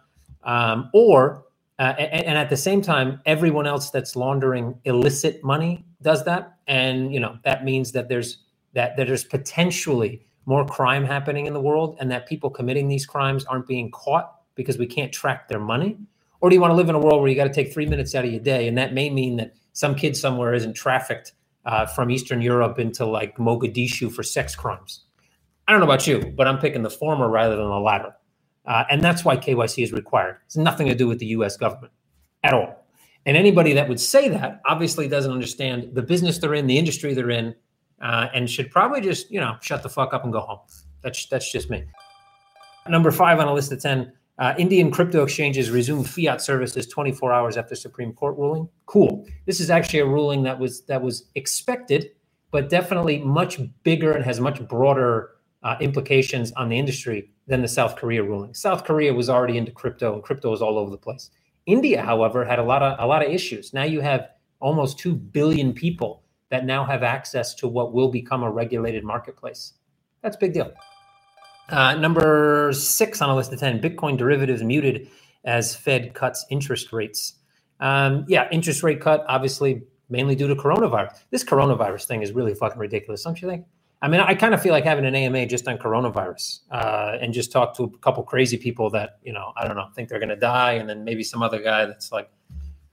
um, 0.43 0.89
or 0.93 1.45
uh, 1.77 1.95
and, 1.97 2.25
and, 2.25 2.37
at 2.37 2.49
the 2.49 2.57
same 2.57 2.81
time, 2.81 3.21
everyone 3.25 3.65
else 3.65 3.89
that's 3.89 4.17
laundering 4.17 4.77
illicit 4.83 5.41
money 5.45 5.85
does 6.01 6.25
that, 6.25 6.57
and 6.67 7.13
you 7.13 7.19
know 7.19 7.37
that 7.45 7.63
means 7.63 7.93
that 7.93 8.09
there's 8.09 8.39
that, 8.73 8.97
that 8.97 9.07
there's 9.07 9.23
potentially 9.23 10.25
more 10.45 10.65
crime 10.65 11.05
happening 11.05 11.45
in 11.45 11.53
the 11.53 11.61
world, 11.61 11.97
and 11.99 12.11
that 12.11 12.27
people 12.27 12.49
committing 12.49 12.87
these 12.87 13.05
crimes 13.05 13.45
aren't 13.45 13.67
being 13.67 13.91
caught 13.91 14.35
because 14.55 14.77
we 14.77 14.85
can't 14.85 15.13
track 15.13 15.47
their 15.47 15.59
money. 15.59 15.97
Or 16.41 16.49
do 16.49 16.55
you 16.55 16.61
want 16.61 16.71
to 16.71 16.75
live 16.75 16.89
in 16.89 16.95
a 16.95 16.99
world 16.99 17.21
where 17.21 17.29
you 17.29 17.35
got 17.35 17.45
to 17.45 17.53
take 17.53 17.73
three 17.73 17.85
minutes 17.85 18.15
out 18.15 18.25
of 18.25 18.31
your 18.31 18.39
day? 18.41 18.67
And 18.67 18.77
that 18.77 18.93
may 18.93 19.09
mean 19.09 19.37
that 19.37 19.53
some 19.73 19.95
kid 19.95 20.15
somewhere 20.15 20.53
isn't 20.53 20.73
trafficked 20.73 21.33
uh, 21.65 21.85
from 21.85 22.09
Eastern 22.11 22.41
Europe 22.41 22.79
into 22.79 23.05
like 23.05 23.37
Mogadishu 23.37 24.11
for 24.11 24.23
sex 24.23 24.55
crimes. 24.55 25.05
I 25.69 25.71
don't 25.71 25.81
know 25.81 25.85
about 25.85 26.07
you, 26.07 26.33
but 26.35 26.47
I'm 26.47 26.57
picking 26.57 26.81
the 26.81 26.89
former 26.89 27.29
rather 27.29 27.55
than 27.55 27.69
the 27.69 27.79
latter. 27.79 28.15
Uh, 28.65 28.85
and 28.89 29.03
that's 29.03 29.23
why 29.23 29.37
KYC 29.37 29.83
is 29.83 29.93
required. 29.93 30.37
It's 30.47 30.57
nothing 30.57 30.87
to 30.87 30.95
do 30.95 31.07
with 31.07 31.19
the 31.19 31.27
US 31.27 31.57
government 31.57 31.93
at 32.43 32.55
all. 32.55 32.87
And 33.27 33.37
anybody 33.37 33.73
that 33.73 33.87
would 33.87 33.99
say 33.99 34.29
that 34.29 34.61
obviously 34.65 35.07
doesn't 35.07 35.31
understand 35.31 35.91
the 35.93 36.01
business 36.01 36.39
they're 36.39 36.55
in, 36.55 36.65
the 36.65 36.79
industry 36.79 37.13
they're 37.13 37.29
in, 37.29 37.53
uh, 38.01 38.29
and 38.33 38.49
should 38.49 38.71
probably 38.71 38.99
just, 38.99 39.29
you 39.29 39.39
know, 39.39 39.57
shut 39.61 39.83
the 39.83 39.89
fuck 39.89 40.11
up 40.11 40.23
and 40.23 40.33
go 40.33 40.39
home. 40.39 40.57
That's, 41.03 41.27
that's 41.27 41.51
just 41.51 41.69
me. 41.69 41.83
Number 42.87 43.11
five 43.11 43.39
on 43.39 43.47
a 43.47 43.53
list 43.53 43.71
of 43.71 43.79
10 43.79 44.11
uh, 44.39 44.55
Indian 44.57 44.89
crypto 44.89 45.21
exchanges 45.21 45.69
resume 45.69 46.03
fiat 46.03 46.41
services 46.41 46.87
24 46.87 47.31
hours 47.31 47.57
after 47.57 47.75
Supreme 47.75 48.13
Court 48.13 48.35
ruling. 48.37 48.67
Cool. 48.87 49.27
This 49.45 49.59
is 49.59 49.69
actually 49.69 49.99
a 49.99 50.07
ruling 50.07 50.41
that 50.43 50.57
was 50.57 50.81
that 50.85 51.03
was 51.03 51.29
expected, 51.35 52.09
but 52.49 52.69
definitely 52.69 53.19
much 53.19 53.59
bigger 53.83 54.13
and 54.13 54.25
has 54.25 54.39
much 54.39 54.67
broader 54.67 55.35
uh, 55.63 55.75
implications 55.81 56.51
on 56.53 56.69
the 56.69 56.77
industry 56.77 57.31
than 57.47 57.61
the 57.61 57.67
South 57.67 57.95
Korea 57.95 58.23
ruling. 58.23 58.53
South 58.53 58.83
Korea 58.85 59.13
was 59.13 59.29
already 59.29 59.57
into 59.57 59.71
crypto, 59.71 60.13
and 60.13 60.23
crypto 60.23 60.49
was 60.51 60.61
all 60.61 60.77
over 60.77 60.91
the 60.91 60.97
place. 60.97 61.31
India, 61.65 62.01
however, 62.01 62.45
had 62.45 62.59
a 62.59 62.63
lot 62.63 62.81
of 62.81 62.97
a 62.99 63.05
lot 63.05 63.25
of 63.25 63.31
issues. 63.31 63.73
Now 63.73 63.83
you 63.83 64.01
have 64.01 64.29
almost 64.59 64.97
two 64.97 65.15
billion 65.15 65.73
people 65.73 66.23
that 66.49 66.65
now 66.65 66.83
have 66.83 67.03
access 67.03 67.53
to 67.55 67.67
what 67.67 67.93
will 67.93 68.09
become 68.09 68.43
a 68.43 68.51
regulated 68.51 69.03
marketplace. 69.03 69.73
That's 70.21 70.35
a 70.35 70.39
big 70.39 70.53
deal. 70.53 70.71
Uh, 71.69 71.95
number 71.95 72.71
six 72.73 73.21
on 73.21 73.29
a 73.29 73.35
list 73.35 73.53
of 73.53 73.59
10 73.59 73.79
Bitcoin 73.79 74.17
derivatives 74.17 74.63
muted 74.63 75.07
as 75.45 75.75
Fed 75.75 76.13
cuts 76.15 76.45
interest 76.49 76.91
rates. 76.91 77.35
Um, 77.79 78.25
yeah, 78.27 78.49
interest 78.51 78.83
rate 78.83 78.99
cut, 78.99 79.23
obviously, 79.27 79.83
mainly 80.09 80.35
due 80.35 80.47
to 80.47 80.55
coronavirus. 80.55 81.19
This 81.29 81.43
coronavirus 81.43 82.05
thing 82.05 82.21
is 82.23 82.31
really 82.31 82.55
fucking 82.55 82.79
ridiculous, 82.79 83.23
don't 83.23 83.39
you 83.41 83.47
think? 83.47 83.65
I 84.01 84.07
mean, 84.07 84.21
I 84.21 84.33
kind 84.33 84.53
of 84.53 84.61
feel 84.61 84.71
like 84.71 84.85
having 84.85 85.05
an 85.05 85.13
AMA 85.13 85.45
just 85.45 85.67
on 85.67 85.77
coronavirus 85.77 86.59
uh, 86.71 87.17
and 87.19 87.33
just 87.33 87.51
talk 87.51 87.75
to 87.75 87.83
a 87.83 87.97
couple 87.97 88.23
crazy 88.23 88.57
people 88.57 88.89
that, 88.91 89.19
you 89.23 89.33
know, 89.33 89.51
I 89.57 89.67
don't 89.67 89.75
know, 89.75 89.87
think 89.93 90.07
they're 90.07 90.19
going 90.19 90.29
to 90.29 90.37
die. 90.37 90.73
And 90.73 90.89
then 90.89 91.03
maybe 91.03 91.21
some 91.21 91.43
other 91.43 91.61
guy 91.61 91.85
that's 91.85 92.11
like, 92.11 92.31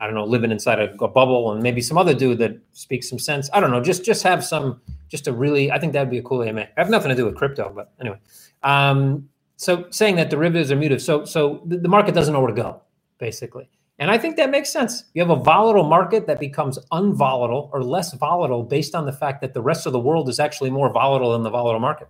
I 0.00 0.06
don't 0.06 0.14
know, 0.14 0.25
living 0.25 0.50
inside 0.50 0.80
a, 0.80 0.92
a, 1.02 1.08
bubble, 1.08 1.52
and 1.52 1.62
maybe 1.62 1.80
some 1.80 1.96
other 1.96 2.12
dude 2.12 2.38
that 2.38 2.58
speaks 2.72 3.08
some 3.08 3.18
sense. 3.18 3.48
I 3.52 3.60
don't 3.60 3.70
know. 3.70 3.82
Just 3.82 4.04
just 4.04 4.22
have 4.25 4.44
some, 4.44 4.80
just 5.08 5.26
a 5.26 5.32
really. 5.32 5.72
I 5.72 5.78
think 5.78 5.94
that'd 5.94 6.10
be 6.10 6.18
a 6.18 6.22
cool 6.22 6.42
AMA. 6.42 6.60
I 6.60 6.68
have 6.76 6.90
nothing 6.90 7.08
to 7.08 7.14
do 7.14 7.25
with 7.25 7.34
crypto, 7.36 7.72
but 7.75 7.92
anyway. 7.98 8.18
Um, 8.62 9.30
so 9.56 9.86
saying 9.90 10.16
that 10.16 10.28
derivatives 10.28 10.70
are 10.70 10.76
muted, 10.76 11.00
so 11.00 11.25
so 11.25 11.62
the, 11.64 11.78
the 11.78 11.88
market 11.88 12.14
doesn't 12.14 12.34
know 12.34 12.40
where 12.40 12.52
to 12.52 12.62
go, 12.62 12.82
basically. 13.16 13.70
And 13.99 14.11
I 14.11 14.19
think 14.19 14.37
that 14.37 14.50
makes 14.50 14.71
sense. 14.71 15.05
You 15.15 15.23
have 15.23 15.31
a 15.31 15.43
volatile 15.43 15.88
market 15.88 16.26
that 16.26 16.38
becomes 16.38 16.79
unvolatile 16.93 17.71
or 17.73 17.83
less 17.83 18.12
volatile 18.12 18.62
based 18.62 18.95
on 18.95 19.07
the 19.07 19.12
fact 19.12 19.41
that 19.41 19.55
the 19.55 19.62
rest 19.62 19.87
of 19.87 19.93
the 19.93 19.99
world 19.99 20.29
is 20.29 20.38
actually 20.38 20.71
more 20.71 20.93
volatile 20.93 21.33
than 21.33 21.43
the 21.43 21.50
volatile 21.50 21.81
market. 21.81 22.09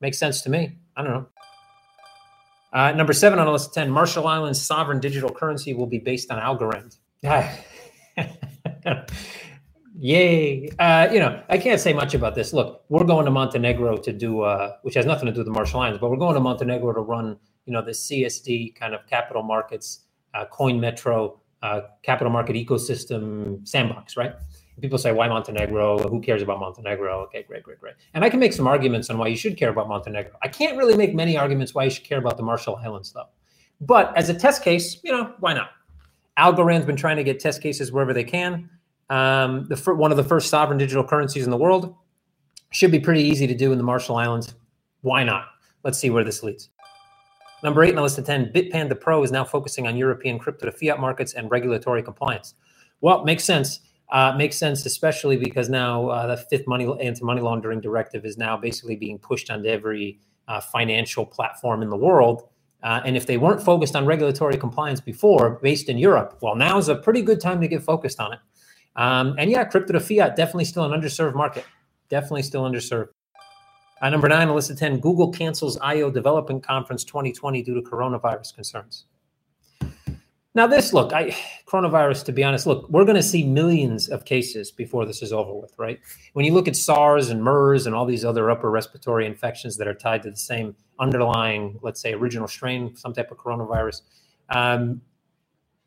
Makes 0.00 0.18
sense 0.18 0.42
to 0.42 0.50
me. 0.50 0.76
I 0.96 1.02
don't 1.02 1.12
know. 1.12 1.26
Uh, 2.70 2.92
number 2.92 3.14
seven 3.14 3.38
on 3.38 3.46
the 3.46 3.52
list 3.52 3.68
of 3.68 3.74
10 3.74 3.90
Marshall 3.90 4.26
Islands 4.26 4.60
sovereign 4.60 5.00
digital 5.00 5.30
currency 5.30 5.72
will 5.72 5.86
be 5.86 5.98
based 5.98 6.30
on 6.30 6.38
Algorand. 6.38 6.98
Yay. 10.00 10.68
Uh, 10.78 11.08
you 11.10 11.18
know, 11.18 11.42
I 11.48 11.58
can't 11.58 11.80
say 11.80 11.92
much 11.92 12.14
about 12.14 12.34
this. 12.34 12.52
Look, 12.52 12.84
we're 12.88 13.04
going 13.04 13.24
to 13.24 13.30
Montenegro 13.30 13.96
to 13.96 14.12
do, 14.12 14.42
uh, 14.42 14.76
which 14.82 14.94
has 14.94 15.06
nothing 15.06 15.26
to 15.26 15.32
do 15.32 15.38
with 15.38 15.46
the 15.46 15.52
Marshall 15.52 15.80
Islands, 15.80 15.98
but 15.98 16.10
we're 16.10 16.18
going 16.18 16.34
to 16.34 16.40
Montenegro 16.40 16.92
to 16.92 17.00
run, 17.00 17.38
you 17.64 17.72
know, 17.72 17.82
the 17.82 17.92
CSD 17.92 18.74
kind 18.76 18.94
of 18.94 19.06
capital 19.06 19.42
markets, 19.42 20.04
uh, 20.34 20.44
CoinMetro, 20.52 21.38
uh, 21.62 21.80
capital 22.02 22.32
market 22.32 22.54
ecosystem 22.56 23.66
sandbox, 23.66 24.16
right? 24.16 24.34
People 24.80 24.98
say, 24.98 25.10
why 25.10 25.26
Montenegro? 25.26 25.98
Who 26.08 26.20
cares 26.20 26.40
about 26.40 26.60
Montenegro? 26.60 27.22
Okay, 27.22 27.42
great, 27.42 27.64
great, 27.64 27.80
great. 27.80 27.94
And 28.14 28.24
I 28.24 28.30
can 28.30 28.38
make 28.38 28.52
some 28.52 28.68
arguments 28.68 29.10
on 29.10 29.18
why 29.18 29.26
you 29.26 29.36
should 29.36 29.56
care 29.56 29.70
about 29.70 29.88
Montenegro. 29.88 30.32
I 30.40 30.46
can't 30.46 30.76
really 30.76 30.96
make 30.96 31.14
many 31.14 31.36
arguments 31.36 31.74
why 31.74 31.84
you 31.84 31.90
should 31.90 32.04
care 32.04 32.18
about 32.18 32.36
the 32.36 32.44
Marshall 32.44 32.76
Islands, 32.76 33.12
though. 33.12 33.26
But 33.80 34.16
as 34.16 34.28
a 34.28 34.34
test 34.34 34.62
case, 34.62 35.00
you 35.02 35.10
know, 35.10 35.34
why 35.40 35.54
not? 35.54 35.70
Algorand's 36.36 36.86
been 36.86 36.94
trying 36.94 37.16
to 37.16 37.24
get 37.24 37.40
test 37.40 37.60
cases 37.60 37.90
wherever 37.90 38.14
they 38.14 38.22
can 38.22 38.70
um, 39.10 39.66
the 39.68 39.76
one 39.94 40.10
of 40.10 40.16
the 40.16 40.24
first 40.24 40.50
sovereign 40.50 40.78
digital 40.78 41.04
currencies 41.04 41.44
in 41.44 41.50
the 41.50 41.56
world. 41.56 41.94
Should 42.70 42.90
be 42.90 43.00
pretty 43.00 43.22
easy 43.22 43.46
to 43.46 43.54
do 43.54 43.72
in 43.72 43.78
the 43.78 43.84
Marshall 43.84 44.16
Islands. 44.16 44.54
Why 45.00 45.24
not? 45.24 45.46
Let's 45.84 45.98
see 45.98 46.10
where 46.10 46.24
this 46.24 46.42
leads. 46.42 46.68
Number 47.62 47.82
eight 47.82 47.90
on 47.90 47.96
the 47.96 48.02
list 48.02 48.18
of 48.18 48.24
10, 48.24 48.52
Bitpanda 48.52 48.98
Pro 48.98 49.22
is 49.22 49.32
now 49.32 49.44
focusing 49.44 49.86
on 49.86 49.96
European 49.96 50.38
crypto 50.38 50.66
to 50.66 50.72
fiat 50.72 51.00
markets 51.00 51.34
and 51.34 51.50
regulatory 51.50 52.02
compliance. 52.02 52.54
Well, 53.00 53.24
makes 53.24 53.44
sense. 53.44 53.80
Uh, 54.10 54.32
makes 54.36 54.56
sense, 54.56 54.86
especially 54.86 55.36
because 55.36 55.68
now 55.68 56.08
uh, 56.08 56.26
the 56.28 56.36
fifth 56.36 56.66
money 56.66 56.88
anti-money 57.00 57.42
laundering 57.42 57.80
directive 57.80 58.24
is 58.24 58.38
now 58.38 58.56
basically 58.56 58.96
being 58.96 59.18
pushed 59.18 59.50
onto 59.50 59.68
every 59.68 60.18
uh, 60.46 60.60
financial 60.60 61.26
platform 61.26 61.82
in 61.82 61.90
the 61.90 61.96
world. 61.96 62.48
Uh, 62.82 63.00
and 63.04 63.16
if 63.16 63.26
they 63.26 63.36
weren't 63.36 63.62
focused 63.62 63.96
on 63.96 64.06
regulatory 64.06 64.56
compliance 64.56 65.00
before, 65.00 65.58
based 65.62 65.88
in 65.88 65.98
Europe, 65.98 66.38
well, 66.40 66.54
now 66.54 66.78
is 66.78 66.88
a 66.88 66.94
pretty 66.94 67.20
good 67.20 67.40
time 67.40 67.60
to 67.60 67.68
get 67.68 67.82
focused 67.82 68.20
on 68.20 68.32
it. 68.32 68.38
Um, 68.96 69.34
and 69.38 69.50
yeah, 69.50 69.64
crypto 69.64 69.92
to 69.92 70.00
fiat, 70.00 70.36
definitely 70.36 70.64
still 70.64 70.90
an 70.90 70.98
underserved 70.98 71.34
market. 71.34 71.64
Definitely 72.08 72.42
still 72.42 72.62
underserved. 72.62 73.08
Uh, 74.00 74.10
number 74.10 74.28
nine, 74.28 74.52
list 74.54 74.70
of 74.70 74.78
10, 74.78 75.00
Google 75.00 75.32
cancels 75.32 75.76
IO 75.78 76.10
Development 76.10 76.62
Conference 76.62 77.04
2020 77.04 77.62
due 77.62 77.74
to 77.74 77.82
coronavirus 77.82 78.54
concerns. 78.54 79.06
Now, 80.54 80.66
this 80.66 80.92
look, 80.92 81.12
I 81.12 81.36
coronavirus, 81.66 82.24
to 82.24 82.32
be 82.32 82.42
honest, 82.42 82.66
look, 82.66 82.88
we're 82.88 83.04
going 83.04 83.16
to 83.16 83.22
see 83.22 83.44
millions 83.44 84.08
of 84.08 84.24
cases 84.24 84.70
before 84.70 85.04
this 85.04 85.22
is 85.22 85.32
over 85.32 85.52
with, 85.54 85.72
right? 85.78 86.00
When 86.32 86.44
you 86.44 86.52
look 86.52 86.66
at 86.66 86.74
SARS 86.74 87.30
and 87.30 87.42
MERS 87.42 87.86
and 87.86 87.94
all 87.94 88.06
these 88.06 88.24
other 88.24 88.50
upper 88.50 88.70
respiratory 88.70 89.26
infections 89.26 89.76
that 89.76 89.86
are 89.86 89.94
tied 89.94 90.22
to 90.22 90.30
the 90.30 90.36
same 90.36 90.74
underlying, 90.98 91.78
let's 91.82 92.00
say, 92.00 92.12
original 92.12 92.48
strain, 92.48 92.96
some 92.96 93.12
type 93.12 93.30
of 93.30 93.36
coronavirus, 93.36 94.02
um, 94.48 95.00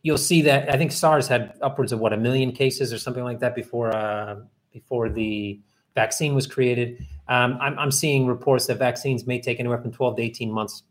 you'll 0.03 0.17
see 0.17 0.41
that 0.43 0.73
I 0.73 0.77
think 0.77 0.91
SARS 0.91 1.27
had 1.27 1.57
upwards 1.61 1.91
of 1.91 1.99
what 1.99 2.13
a 2.13 2.17
million 2.17 2.51
cases 2.51 2.93
or 2.93 2.97
something 2.97 3.23
like 3.23 3.39
that 3.39 3.55
before 3.55 3.93
uh, 3.95 4.37
before 4.71 5.09
the 5.09 5.59
vaccine 5.95 6.35
was 6.35 6.47
created. 6.47 7.05
Um, 7.27 7.57
I'm, 7.61 7.77
I'm 7.79 7.91
seeing 7.91 8.27
reports 8.27 8.67
that 8.67 8.77
vaccines 8.77 9.25
may 9.25 9.39
take 9.39 9.59
anywhere 9.59 9.77
from 9.77 9.91
12 9.91 10.17
to 10.17 10.21
18 10.21 10.51
months. 10.51 10.83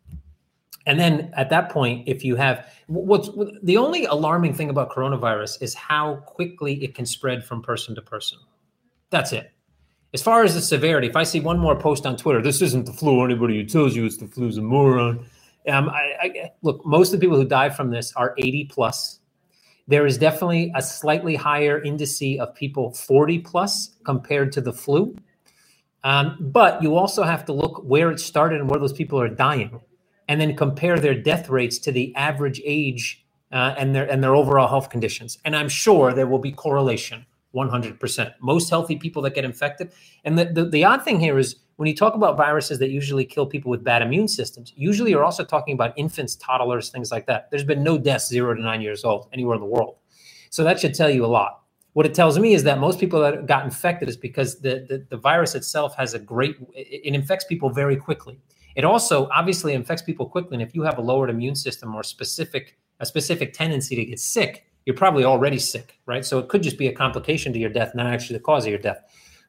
And 0.86 0.98
then 0.98 1.32
at 1.36 1.50
that 1.50 1.70
point, 1.70 2.08
if 2.08 2.24
you 2.24 2.36
have 2.36 2.66
what's 2.86 3.28
the 3.62 3.76
only 3.76 4.06
alarming 4.06 4.54
thing 4.54 4.70
about 4.70 4.90
coronavirus 4.90 5.62
is 5.62 5.74
how 5.74 6.16
quickly 6.26 6.82
it 6.82 6.94
can 6.94 7.06
spread 7.06 7.44
from 7.44 7.62
person 7.62 7.94
to 7.94 8.02
person. 8.02 8.38
That's 9.10 9.32
it. 9.32 9.52
As 10.12 10.22
far 10.22 10.42
as 10.42 10.54
the 10.54 10.60
severity, 10.60 11.06
if 11.06 11.14
I 11.14 11.22
see 11.22 11.38
one 11.38 11.58
more 11.58 11.76
post 11.76 12.06
on 12.06 12.16
Twitter, 12.16 12.42
this 12.42 12.62
isn't 12.62 12.86
the 12.86 12.92
flu. 12.92 13.24
Anybody 13.24 13.56
who 13.56 13.64
tells 13.64 13.94
you 13.94 14.04
it's 14.06 14.16
the 14.16 14.26
flu 14.26 14.48
is 14.48 14.56
a 14.56 14.62
moron. 14.62 15.24
Um, 15.68 15.88
I, 15.90 16.14
I, 16.20 16.52
look, 16.62 16.84
most 16.84 17.12
of 17.12 17.20
the 17.20 17.24
people 17.24 17.36
who 17.36 17.44
die 17.46 17.68
from 17.68 17.90
this 17.90 18.12
are 18.16 18.34
80 18.38 18.64
plus. 18.64 19.19
There 19.90 20.06
is 20.06 20.18
definitely 20.18 20.72
a 20.76 20.82
slightly 20.82 21.34
higher 21.34 21.80
indice 21.80 22.38
of 22.38 22.54
people 22.54 22.92
40 22.92 23.40
plus 23.40 23.96
compared 24.04 24.52
to 24.52 24.60
the 24.60 24.72
flu. 24.72 25.16
Um, 26.04 26.36
but 26.38 26.80
you 26.80 26.94
also 26.94 27.24
have 27.24 27.44
to 27.46 27.52
look 27.52 27.82
where 27.84 28.12
it 28.12 28.20
started 28.20 28.60
and 28.60 28.70
where 28.70 28.78
those 28.78 28.92
people 28.92 29.20
are 29.20 29.28
dying, 29.28 29.80
and 30.28 30.40
then 30.40 30.54
compare 30.54 31.00
their 31.00 31.20
death 31.20 31.48
rates 31.48 31.76
to 31.80 31.90
the 31.90 32.14
average 32.14 32.62
age 32.64 33.26
uh, 33.50 33.74
and 33.76 33.92
their 33.92 34.08
and 34.08 34.22
their 34.22 34.36
overall 34.36 34.68
health 34.68 34.90
conditions. 34.90 35.38
And 35.44 35.56
I'm 35.56 35.68
sure 35.68 36.12
there 36.12 36.28
will 36.28 36.38
be 36.38 36.52
correlation, 36.52 37.26
100%. 37.52 38.34
Most 38.40 38.70
healthy 38.70 38.94
people 38.94 39.22
that 39.22 39.34
get 39.34 39.44
infected, 39.44 39.90
and 40.24 40.38
the, 40.38 40.44
the, 40.44 40.64
the 40.66 40.84
odd 40.84 41.04
thing 41.04 41.18
here 41.18 41.36
is 41.36 41.56
when 41.80 41.86
you 41.86 41.96
talk 41.96 42.14
about 42.14 42.36
viruses 42.36 42.78
that 42.78 42.90
usually 42.90 43.24
kill 43.24 43.46
people 43.46 43.70
with 43.70 43.82
bad 43.82 44.02
immune 44.02 44.28
systems, 44.28 44.70
usually 44.76 45.12
you're 45.12 45.24
also 45.24 45.46
talking 45.46 45.72
about 45.72 45.94
infants, 45.96 46.36
toddlers, 46.36 46.90
things 46.90 47.10
like 47.10 47.24
that. 47.24 47.50
There's 47.50 47.64
been 47.64 47.82
no 47.82 47.96
deaths 47.96 48.28
zero 48.28 48.52
to 48.52 48.60
nine 48.60 48.82
years 48.82 49.02
old 49.02 49.30
anywhere 49.32 49.54
in 49.54 49.62
the 49.62 49.66
world. 49.66 49.96
So 50.50 50.62
that 50.62 50.78
should 50.78 50.92
tell 50.92 51.08
you 51.08 51.24
a 51.24 51.26
lot. 51.26 51.62
What 51.94 52.04
it 52.04 52.12
tells 52.12 52.38
me 52.38 52.52
is 52.52 52.64
that 52.64 52.80
most 52.80 53.00
people 53.00 53.18
that 53.22 53.46
got 53.46 53.64
infected 53.64 54.10
is 54.10 54.18
because 54.18 54.60
the, 54.60 54.84
the, 54.90 55.06
the 55.08 55.16
virus 55.16 55.54
itself 55.54 55.96
has 55.96 56.12
a 56.12 56.18
great, 56.18 56.56
it, 56.74 57.00
it 57.02 57.14
infects 57.14 57.46
people 57.46 57.70
very 57.70 57.96
quickly. 57.96 58.38
It 58.76 58.84
also 58.84 59.30
obviously 59.34 59.72
infects 59.72 60.02
people 60.02 60.26
quickly. 60.26 60.56
And 60.56 60.62
if 60.62 60.74
you 60.74 60.82
have 60.82 60.98
a 60.98 61.00
lowered 61.00 61.30
immune 61.30 61.54
system 61.54 61.94
or 61.94 62.02
specific, 62.02 62.76
a 62.98 63.06
specific 63.06 63.54
tendency 63.54 63.96
to 63.96 64.04
get 64.04 64.20
sick, 64.20 64.66
you're 64.84 64.96
probably 64.96 65.24
already 65.24 65.58
sick, 65.58 65.98
right? 66.04 66.26
So 66.26 66.40
it 66.40 66.50
could 66.50 66.62
just 66.62 66.76
be 66.76 66.88
a 66.88 66.92
complication 66.92 67.54
to 67.54 67.58
your 67.58 67.70
death, 67.70 67.94
not 67.94 68.06
actually 68.06 68.36
the 68.36 68.44
cause 68.44 68.66
of 68.66 68.70
your 68.70 68.78
death. 68.78 69.00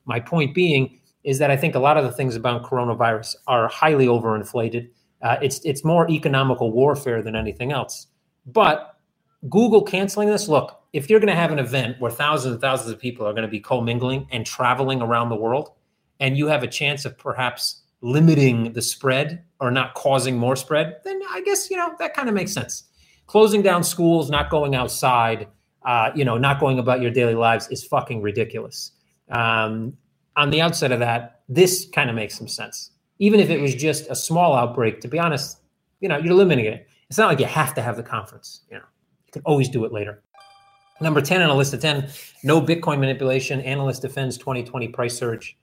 My 0.06 0.22
point 0.22 0.56
being, 0.56 0.98
is 1.24 1.38
that 1.40 1.52
I 1.52 1.58
think 1.58 1.76
a 1.76 1.80
lot 1.80 1.98
of 1.98 2.04
the 2.04 2.12
things 2.12 2.36
about 2.36 2.64
coronavirus 2.64 3.36
are 3.48 3.68
highly 3.68 4.08
overinflated. 4.08 4.90
Uh, 5.22 5.38
it's 5.42 5.60
it's 5.64 5.84
more 5.84 6.10
economical 6.10 6.72
warfare 6.72 7.22
than 7.22 7.36
anything 7.36 7.72
else. 7.72 8.08
But 8.46 8.98
Google 9.50 9.84
canceling 9.84 10.30
this, 10.30 10.48
look, 10.48 10.82
if 10.94 11.10
you're 11.10 11.20
going 11.20 11.34
to 11.34 11.36
have 11.36 11.52
an 11.52 11.60
event 11.60 11.98
where 12.00 12.12
thousands 12.12 12.54
and 12.54 12.62
thousands 12.62 12.92
of 12.92 13.00
people 13.00 13.26
are 13.26 13.34
going 13.34 13.44
to 13.44 13.48
be 13.48 13.60
commingling 13.60 14.28
and 14.32 14.46
traveling 14.46 15.02
around 15.02 15.30
the 15.30 15.36
world, 15.36 15.72
and 16.20 16.38
you 16.38 16.48
have 16.48 16.64
a 16.64 16.68
chance 16.68 17.06
of 17.06 17.18
perhaps 17.18 17.82
limiting 18.02 18.74
the 18.74 18.82
spread 18.82 19.44
or 19.60 19.70
not 19.72 19.94
causing 19.94 20.38
more 20.38 20.56
spread, 20.56 20.98
then 21.04 21.20
I 21.30 21.42
guess 21.42 21.70
you 21.70 21.78
know 21.78 21.94
that 22.00 22.16
kind 22.16 22.30
of 22.30 22.36
makes 22.36 22.52
sense. 22.52 22.84
Closing 23.28 23.62
down 23.62 23.84
schools, 23.84 24.30
not 24.30 24.50
going 24.50 24.76
outside, 24.76 25.48
uh, 25.86 26.12
you 26.16 26.26
know, 26.26 26.38
not 26.38 26.60
going 26.60 26.80
about 26.80 27.02
your 27.02 27.12
daily 27.12 27.36
lives 27.36 27.68
is 27.70 27.84
fucking 27.84 28.22
ridiculous. 28.22 28.92
Um, 29.30 29.94
on 30.36 30.50
the 30.50 30.62
outset 30.62 30.92
of 30.92 31.00
that, 31.00 31.42
this 31.50 31.88
kind 31.94 32.10
of 32.10 32.16
makes 32.16 32.38
some 32.38 32.48
sense. 32.48 32.92
Even 33.20 33.40
if 33.40 33.50
it 33.50 33.62
was 33.62 33.76
just 33.76 34.10
a 34.10 34.16
small 34.16 34.56
outbreak, 34.56 35.02
to 35.02 35.08
be 35.08 35.20
honest, 35.20 35.58
you 36.00 36.10
know, 36.10 36.18
you're 36.18 36.34
limiting 36.34 36.66
it. 36.66 36.88
It's 37.10 37.18
not 37.18 37.28
like 37.28 37.40
you 37.40 37.46
have 37.46 37.74
to 37.76 37.82
have 37.82 37.98
the 37.98 38.04
conference. 38.04 38.62
You 38.70 38.78
know, 38.78 38.86
you 39.26 39.32
can 39.34 39.42
always 39.44 39.70
do 39.70 39.86
it 39.86 39.92
later. 39.92 40.24
Number 41.02 41.22
10 41.22 41.42
on 41.42 41.50
a 41.50 41.56
list 41.56 41.74
of 41.74 41.82
10, 41.82 42.10
no 42.44 42.62
Bitcoin 42.62 43.00
manipulation. 43.00 43.60
Analyst 43.62 44.04
defends 44.04 44.38
2020 44.38 44.88
price 44.90 45.18
surge. 45.18 45.58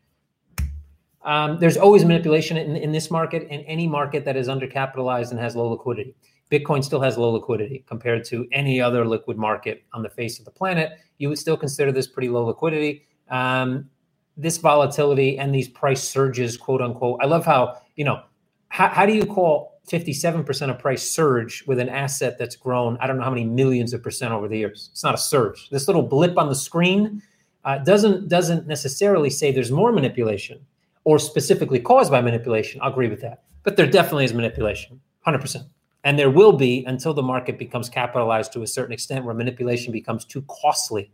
Um, 1.22 1.58
there's 1.58 1.76
always 1.76 2.04
manipulation 2.04 2.56
in, 2.56 2.76
in 2.76 2.92
this 2.92 3.10
market 3.10 3.46
and 3.50 3.62
any 3.66 3.86
market 3.86 4.24
that 4.24 4.36
is 4.36 4.48
undercapitalized 4.48 5.30
and 5.30 5.38
has 5.38 5.54
low 5.54 5.68
liquidity. 5.68 6.14
Bitcoin 6.50 6.82
still 6.82 7.00
has 7.00 7.18
low 7.18 7.30
liquidity 7.30 7.84
compared 7.86 8.24
to 8.24 8.48
any 8.52 8.80
other 8.80 9.04
liquid 9.06 9.36
market 9.36 9.84
on 9.92 10.02
the 10.02 10.08
face 10.08 10.38
of 10.38 10.44
the 10.44 10.50
planet. 10.50 10.98
You 11.18 11.28
would 11.28 11.38
still 11.38 11.56
consider 11.56 11.92
this 11.92 12.06
pretty 12.06 12.28
low 12.28 12.46
liquidity. 12.46 13.06
Um, 13.28 13.90
this 14.38 14.56
volatility 14.56 15.38
and 15.38 15.54
these 15.54 15.68
price 15.68 16.02
surges, 16.02 16.56
quote 16.56 16.80
unquote. 16.80 17.18
I 17.20 17.26
love 17.26 17.44
how, 17.44 17.76
you 17.96 18.04
know, 18.04 18.22
how, 18.68 18.88
how 18.88 19.04
do 19.04 19.12
you 19.12 19.26
call 19.26 19.80
57% 19.90 20.70
of 20.70 20.78
price 20.78 21.02
surge 21.10 21.64
with 21.66 21.78
an 21.78 21.88
asset 21.88 22.38
that's 22.38 22.56
grown, 22.56 22.96
I 23.00 23.06
don't 23.06 23.16
know 23.16 23.24
how 23.24 23.30
many 23.30 23.44
millions 23.44 23.92
of 23.92 24.02
percent 24.02 24.32
over 24.32 24.46
the 24.46 24.58
years? 24.58 24.90
It's 24.92 25.02
not 25.02 25.14
a 25.14 25.18
surge. 25.18 25.68
This 25.70 25.88
little 25.88 26.02
blip 26.02 26.38
on 26.38 26.48
the 26.48 26.54
screen 26.54 27.22
uh, 27.64 27.78
doesn't 27.78 28.28
doesn't 28.28 28.66
necessarily 28.66 29.28
say 29.28 29.50
there's 29.50 29.72
more 29.72 29.92
manipulation 29.92 30.64
or 31.04 31.18
specifically 31.18 31.80
caused 31.80 32.10
by 32.10 32.20
manipulation. 32.20 32.80
I'll 32.82 32.92
agree 32.92 33.08
with 33.08 33.20
that. 33.22 33.42
But 33.62 33.76
there 33.76 33.86
definitely 33.86 34.24
is 34.24 34.34
manipulation, 34.34 35.00
100%. 35.26 35.66
And 36.04 36.18
there 36.18 36.30
will 36.30 36.52
be 36.52 36.84
until 36.86 37.12
the 37.12 37.22
market 37.22 37.58
becomes 37.58 37.88
capitalized 37.88 38.52
to 38.52 38.62
a 38.62 38.66
certain 38.66 38.92
extent 38.92 39.24
where 39.24 39.34
manipulation 39.34 39.92
becomes 39.92 40.24
too 40.24 40.44
costly. 40.48 41.10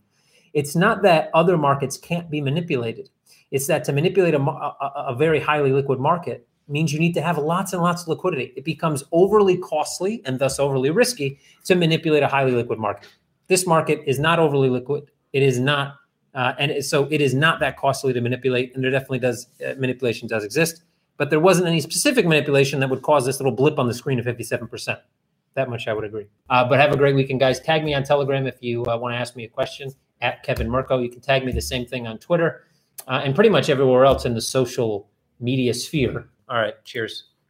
It's 0.55 0.75
not 0.75 1.03
that 1.03 1.31
other 1.35 1.59
markets 1.59 1.97
can't 1.99 2.31
be 2.31 2.41
manipulated. 2.41 3.11
It's 3.51 3.67
that 3.67 3.85
to 3.85 3.93
manipulate 3.93 4.35
a, 4.35 4.41
a, 4.41 5.05
a 5.09 5.15
very 5.15 5.41
highly 5.41 5.73
liquid 5.73 6.01
market 6.01 6.49
means 6.67 6.93
you 6.93 6.99
need 6.99 7.13
to 7.15 7.21
have 7.21 7.37
lots 7.37 7.73
and 7.75 7.83
lots 7.83 8.03
of 8.03 8.09
liquidity. 8.09 8.53
It 8.57 8.65
becomes 8.65 9.05
overly 9.13 9.59
costly 9.59 10.23
and 10.25 10.39
thus 10.39 10.59
overly 10.59 10.91
risky 10.91 11.39
to 11.65 11.75
manipulate 11.75 12.23
a 12.23 12.29
highly 12.29 12.53
liquid 12.53 12.79
market. 12.79 13.09
This 13.49 13.67
market 13.67 14.01
is 14.07 14.19
not 14.19 14.39
overly 14.39 14.71
liquid. 14.71 15.11
It 15.35 15.43
is 15.43 15.59
not, 15.61 15.97
uh, 16.35 16.55
and 16.59 16.83
so 16.83 17.07
it 17.11 17.21
is 17.21 17.35
not 17.35 17.61
that 17.61 17.77
costly 17.77 18.13
to 18.15 18.21
manipulate. 18.21 18.75
And 18.75 18.83
there 18.83 18.91
definitely 18.91 19.19
does 19.19 19.49
uh, 19.65 19.75
manipulation 19.77 20.27
does 20.27 20.45
exist, 20.45 20.83
but 21.19 21.29
there 21.29 21.41
wasn't 21.41 21.67
any 21.69 21.81
specific 21.81 22.27
manipulation 22.27 22.81
that 22.81 22.89
would 22.89 23.03
cause 23.03 23.27
this 23.27 23.39
little 23.41 23.53
blip 23.53 23.79
on 23.79 23.87
the 23.87 23.95
screen 23.95 24.19
of 24.19 24.25
fifty-seven 24.25 24.69
percent. 24.69 25.01
That 25.55 25.69
much 25.69 25.87
I 25.87 25.93
would 25.93 26.05
agree. 26.05 26.27
Uh, 26.49 26.65
but 26.69 26.81
have 26.81 26.93
a 26.93 26.97
great 26.97 27.15
weekend, 27.15 27.41
guys. 27.41 27.61
Tag 27.61 27.85
me 27.85 27.95
on 27.95 28.05
Telegram 28.05 28.47
if 28.47 28.57
you 28.61 28.85
uh, 28.87 28.97
want 28.97 29.13
to 29.15 29.19
ask 29.19 29.37
me 29.37 29.45
a 29.45 29.49
question 29.49 29.93
at 30.25 30.43
Kevin 30.43 30.69
Murcko. 30.69 31.03
You 31.03 31.11
can 31.11 31.21
tag 31.21 31.45
me 31.45 31.53
the 31.53 31.61
same 31.61 31.85
thing 31.85 32.07
on 32.07 32.19
Twitter 32.19 32.65
uh, 33.07 33.21
and 33.23 33.35
pretty 33.35 33.51
much 33.51 33.69
everywhere 33.69 34.07
else 34.07 34.25
in 34.25 34.35
the 34.35 34.41
social 34.41 35.09
media 35.39 35.75
sphere. 35.75 36.29
All 36.49 36.57
right. 36.57 36.75
Cheers. 36.85 37.34